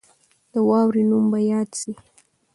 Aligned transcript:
د 0.51 0.53
واورې 0.67 1.03
نوم 1.09 1.25
به 1.31 1.39
یاد 1.51 1.69
سي. 1.79 1.91